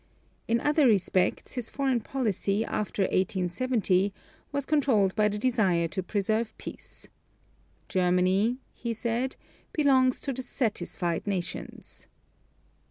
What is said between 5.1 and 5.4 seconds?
by the